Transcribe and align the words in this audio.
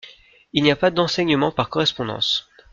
Il 0.53 0.63
n'y 0.63 0.71
a 0.71 0.75
pas 0.75 0.89
d'enseignement 0.89 1.51
par 1.51 1.69
correspondance. 1.69 2.49